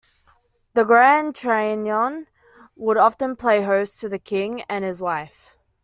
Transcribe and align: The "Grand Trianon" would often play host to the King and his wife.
The 0.73 0.83
"Grand 0.83 1.35
Trianon" 1.35 2.25
would 2.75 2.97
often 2.97 3.35
play 3.35 3.61
host 3.61 3.99
to 3.99 4.09
the 4.09 4.17
King 4.17 4.63
and 4.67 4.83
his 4.83 4.99
wife. 4.99 5.59